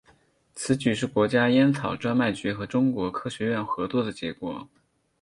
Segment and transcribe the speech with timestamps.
[0.55, 4.67] 此举是国家烟草专卖局和中国科学院合作的结果。